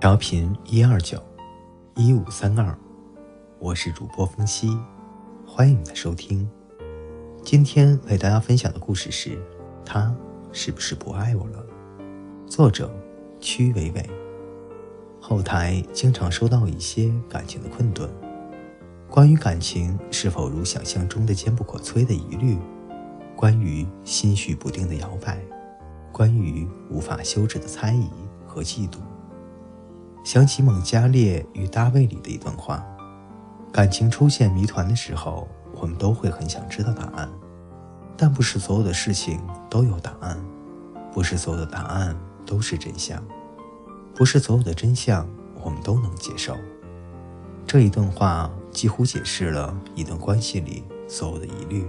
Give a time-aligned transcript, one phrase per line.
[0.00, 1.22] 调频一二九
[1.94, 2.74] 一五三二，
[3.58, 4.74] 我是主播风夕，
[5.46, 6.48] 欢迎你的收听。
[7.44, 9.38] 今天为大家分享的故事是：
[9.84, 10.10] 他
[10.52, 11.62] 是不是不爱我了？
[12.46, 12.90] 作者
[13.40, 14.08] 曲伟伟。
[15.20, 18.08] 后台经常收到一些感情的困顿，
[19.06, 22.56] 关于感情是否如想象中的坚不可摧的疑虑，
[23.36, 25.38] 关于心绪不定的摇摆，
[26.10, 28.08] 关于无法休止的猜疑
[28.46, 28.96] 和嫉妒。
[30.22, 32.84] 想起蒙加列与大卫里的一段话：
[33.72, 37.28] 感情出现谜团的时候，我们都会很想知道答案，
[38.16, 40.38] 但不是所有的事情都有答案，
[41.12, 43.22] 不是所有的答案都是真相。
[44.14, 45.26] 不是所有的真相
[45.62, 46.54] 我们都能接受。
[47.66, 51.86] 这一段话几乎解释了一段关系里所有的疑虑。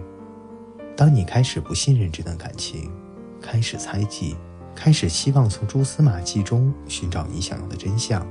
[0.96, 2.90] 当你开始不信任这段感情，
[3.42, 4.38] 开始猜忌，
[4.76, 8.26] 开始希望从蛛丝马迹中寻找你想要的真相，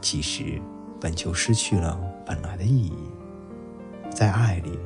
[0.00, 0.60] 其实
[1.00, 2.92] 本就失去了本来的意义。
[4.10, 4.78] 在爱里，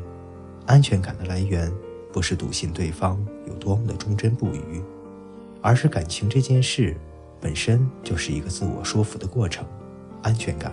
[0.66, 1.72] 安全感的来源
[2.12, 4.82] 不是笃信对方有多么的忠贞不渝，
[5.62, 6.96] 而是感情这件事。
[7.40, 9.66] 本身就是一个自我说服的过程，
[10.22, 10.72] 安全感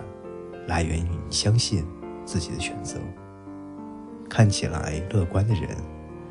[0.66, 1.82] 来源于你相信
[2.26, 2.98] 自己的选择。
[4.28, 5.70] 看起来乐观的人，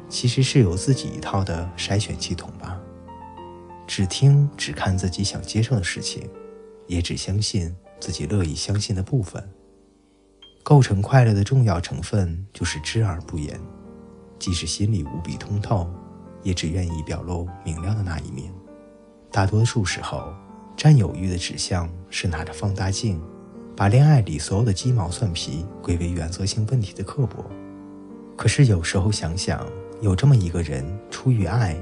[0.08, 2.77] 其实是有自己一套的筛选系统吧。
[3.88, 6.30] 只听只看自己想接受的事情，
[6.86, 9.42] 也只相信自己乐意相信的部分。
[10.62, 13.58] 构成快乐的重要成分就是知而不言，
[14.38, 15.90] 即使心里无比通透，
[16.44, 18.54] 也只愿意表露明亮的那一面。
[19.32, 20.34] 大多数时候，
[20.76, 23.22] 占有欲的指向是拿着放大镜，
[23.76, 27.46] 把恋爱里所有的鸡毛蒜皮归为原则性问题的刻薄。
[28.36, 29.66] 可是有时候想想，
[30.02, 31.76] 有这么一个人，出于爱，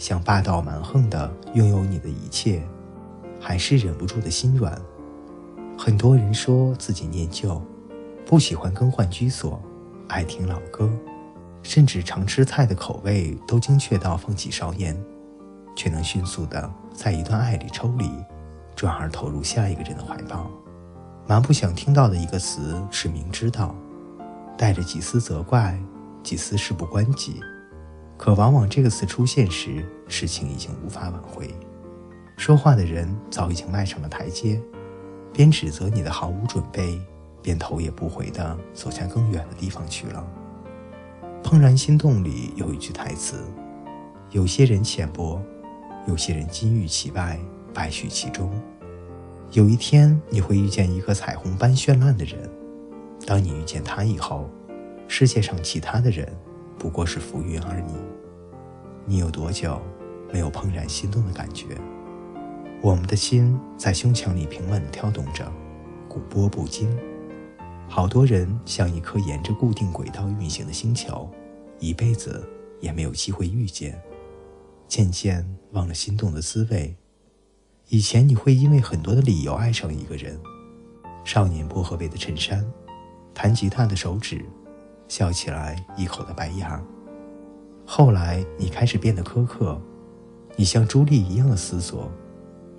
[0.00, 2.66] 想霸道蛮横的拥有你的一切，
[3.38, 4.80] 还是忍不住的心软。
[5.76, 7.60] 很多人说自己念旧，
[8.24, 9.60] 不喜欢更换居所，
[10.08, 10.90] 爱听老歌，
[11.62, 14.98] 甚至常吃菜的口味都精确到放几勺盐。
[15.76, 18.10] 却能迅速的在一段爱里抽离，
[18.74, 20.50] 转而投入下一个人的怀抱。
[21.26, 23.74] 蛮不想听到的一个词是“明知道”，
[24.56, 25.78] 带着几丝责怪，
[26.22, 27.38] 几丝事不关己。
[28.20, 31.48] 可往往这个词出现时，事情已经无法挽回。
[32.36, 34.60] 说话的人早已经迈上了台阶，
[35.32, 37.00] 边指责你的毫无准备，
[37.40, 40.22] 边头也不回的走向更远的地方去了。
[41.48, 43.42] 《怦然心动》里有一句台词
[44.32, 45.40] ：“有些人浅薄。”
[46.06, 47.40] 有些人金玉其外，
[47.72, 48.50] 败絮其中。
[49.52, 52.38] 有一天，你会遇见一个彩虹般绚烂的人。
[53.26, 54.46] 当你遇见他以后，
[55.08, 56.28] 世界上其他的人
[56.80, 57.92] 不过是浮云而已。
[59.04, 59.78] 你有多久
[60.32, 61.76] 没有怦然心动的感觉？
[62.80, 65.52] 我们的心在胸腔里平稳地跳动着，
[66.08, 66.90] 鼓波不惊。
[67.86, 71.28] 好多人像一颗沿着固定轨道运行的星球，
[71.78, 72.48] 一辈子
[72.80, 74.00] 也没有机会遇见。
[74.88, 76.96] 渐渐忘了心动的滋味。
[77.88, 80.40] 以前你会因为很多的理由爱上一个人：
[81.24, 82.64] 少年薄荷味的衬衫，
[83.34, 84.42] 弹吉他的手指，
[85.10, 86.80] 笑起来一口的白牙。
[87.84, 89.76] 后来你开始变得苛刻，
[90.54, 92.08] 你像朱莉一样的思索：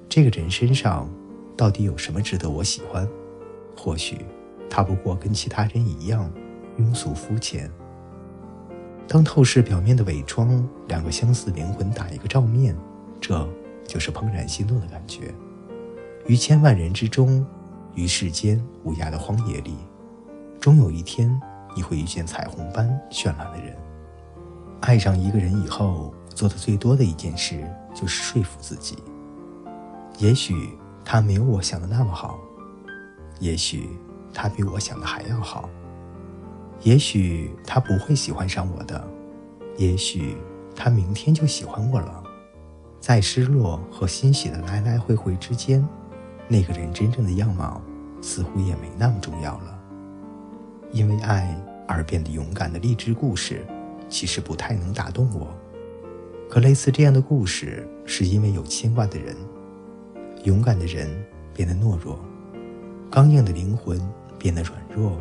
[0.08, 1.10] 这个人身上
[1.58, 3.06] 到底有什么值得我喜欢？
[3.76, 4.26] 或许
[4.70, 6.32] 他不过跟其他人一样
[6.80, 7.70] 庸俗肤浅。
[9.10, 12.74] 当透视表面的伪装，两个相似灵魂打一个照面，
[13.20, 13.46] 这
[13.86, 15.34] 就是怦然心动的感觉。
[16.28, 17.46] 于千万人之中，
[17.94, 19.76] 于世间无涯的荒野里，
[20.62, 21.38] 终有一天
[21.76, 23.76] 你会遇见彩虹般绚烂的人。
[24.82, 28.98] 爱上一个人以后，做的最多的一件事就是说服自己：
[30.18, 32.40] 也许他没有我想的那么好，
[33.40, 33.90] 也许
[34.34, 35.70] 他比我想的还要好。
[36.82, 39.08] 也许他不会喜欢上我的，
[39.78, 40.36] 也许
[40.76, 42.24] 他明天就喜欢我了。
[43.00, 45.88] 在失落和欣喜的来来回回之间，
[46.48, 47.80] 那个人真正的样貌
[48.20, 49.81] 似乎也没那么重要了。
[50.92, 51.56] 因为爱
[51.88, 53.66] 而变得勇敢的励志故事，
[54.10, 55.48] 其实不太能打动我。
[56.50, 59.36] 可类似这样的故事，是因为有牵挂的人。
[60.44, 61.08] 勇敢的人
[61.54, 62.20] 变得懦弱，
[63.10, 64.00] 刚硬的灵魂
[64.38, 65.18] 变得软弱。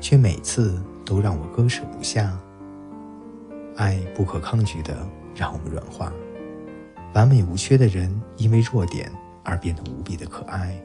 [0.00, 2.36] 却每次都让我割舍不下。
[3.76, 6.12] 爱不可抗拒的让我们软化，
[7.14, 9.10] 完美无缺的人因为弱点
[9.44, 10.76] 而变得无比的可爱。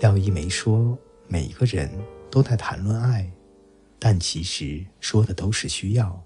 [0.00, 0.96] 廖一梅说
[1.28, 1.88] ：“每一个人
[2.32, 3.30] 都在谈论爱，
[3.98, 6.18] 但其实说的都是需要。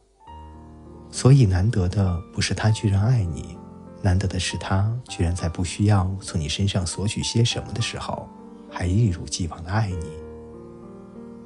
[1.11, 3.59] 所以难得的不是他居然爱你，
[4.03, 8.29] 难得的是，他居然在不需要从你身上索取些什么的时候，
[8.71, 10.07] 还一如既往的爱你。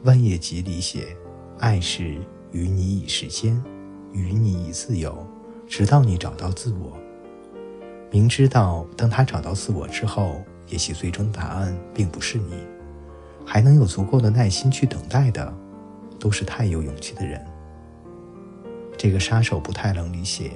[0.04, 1.16] 万叶集里写
[1.58, 2.20] ：“爱是
[2.52, 3.62] 与你以时间，
[4.12, 5.26] 与你以自由，
[5.66, 6.98] 直到你找到自我。”
[8.12, 12.54] 明知道当他找到自我之后，也许最终答案并不是你，
[13.44, 15.52] 还能有足够的耐心去等待的，
[16.18, 17.44] 都是太有勇气的人。
[18.96, 20.52] 这个杀手不太冷里写。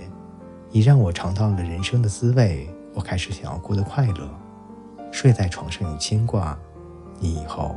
[0.71, 4.29] 你让我尝到了人生的滋味，我开始想要过得快乐。
[5.13, 6.59] 睡在床上有牵挂，
[7.21, 7.77] 你以后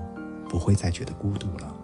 [0.50, 1.75] 不会再觉得孤独了。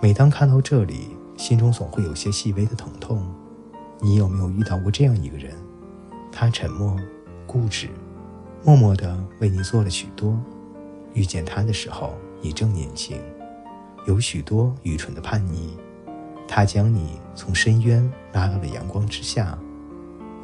[0.00, 3.22] 每当看到这里，心中总会有些细微的疼痛。
[4.00, 5.52] 你有没有遇到过这样一个人？
[6.32, 6.96] 他沉默、
[7.46, 7.88] 固执，
[8.64, 10.38] 默默地为你做了许多。
[11.14, 13.20] 遇见他的时候，你正年轻，
[14.06, 15.76] 有许多愚蠢的叛逆。
[16.46, 19.58] 他将你从深渊拉到了阳光之下。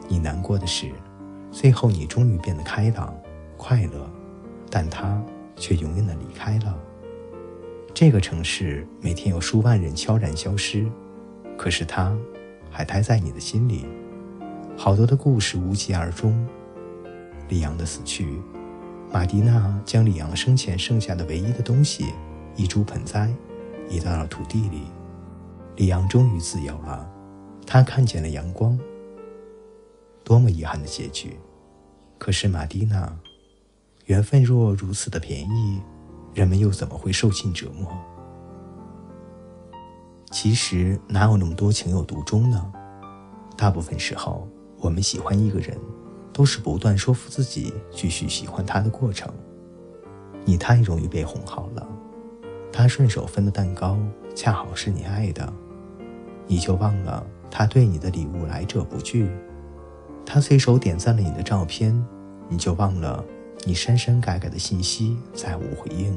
[0.06, 0.92] 你难过的是，
[1.50, 3.14] 最后你终于变得开朗、
[3.56, 4.10] 快乐，
[4.68, 5.22] 但他
[5.56, 6.76] 却永远的离开了。
[7.94, 10.86] 这个城市每天有数万人悄然消失，
[11.56, 12.14] 可是他，
[12.70, 13.86] 还待在你的心里。
[14.76, 16.46] 好多的故事无疾而终。
[17.48, 18.26] 李阳的死去，
[19.14, 22.12] 马蒂娜将里昂生前剩下的唯一的东西——
[22.58, 23.32] 一株盆栽，
[23.88, 24.88] 移到了土地里。
[25.76, 27.08] 里昂终于自由了，
[27.64, 28.76] 他看见了阳光。
[30.24, 31.38] 多么遗憾的结局！
[32.18, 33.16] 可是马蒂娜，
[34.06, 35.80] 缘分若如此的便宜，
[36.34, 37.88] 人们又怎么会受尽折磨？
[40.32, 42.72] 其实哪有那么多情有独钟呢？
[43.56, 44.48] 大部分时候，
[44.80, 45.78] 我们喜欢一个人，
[46.34, 49.32] 都是不断说服自己继续喜欢他的过程。
[50.44, 51.88] 你太容易被哄好了，
[52.70, 53.96] 他顺手分的蛋糕
[54.34, 55.50] 恰好是你爱的，
[56.46, 59.30] 你就忘了他对你的礼物来者不拒。
[60.26, 61.94] 他随手点赞了你的照片，
[62.48, 63.24] 你就忘了
[63.64, 66.14] 你删删改改的信息再无回应。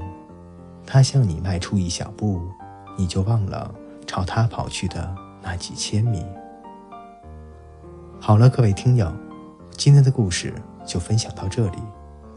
[0.86, 2.42] 他向你迈出一小步，
[2.98, 3.74] 你就忘了
[4.06, 6.26] 朝他跑去的那几千米。
[8.20, 9.14] 好了，各位听友，
[9.78, 10.52] 今天的故事
[10.88, 11.78] 就分享到这里。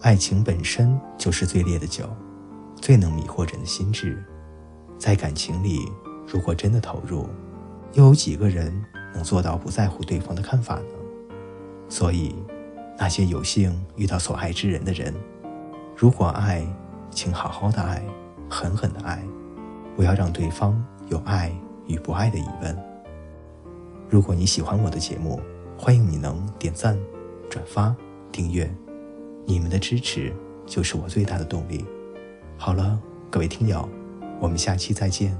[0.03, 2.05] 爱情本身就是最烈的酒，
[2.77, 4.23] 最能迷惑人的心智。
[4.99, 5.91] 在感情里，
[6.27, 7.27] 如果真的投入，
[7.95, 8.71] 又有几个人
[9.15, 10.85] 能做到不在乎对方的看法呢？
[11.89, 12.35] 所以，
[12.99, 15.15] 那些有幸遇到所爱之人的人，
[15.97, 16.63] 如果爱，
[17.11, 18.05] 请好好的爱，
[18.51, 19.19] 狠狠的爱，
[19.97, 20.79] 不要让对方
[21.09, 21.51] 有爱
[21.87, 22.79] 与不爱的疑问。
[24.11, 25.41] 如果你喜欢我的节目，
[25.79, 26.99] 欢迎你能点赞、
[27.51, 27.95] 转发、
[28.33, 28.73] 订阅，
[29.45, 30.33] 你们的支持
[30.65, 31.85] 就是我最大的动力。
[32.57, 32.99] 好了，
[33.29, 33.87] 各位听友，
[34.41, 35.37] 我们下期再见。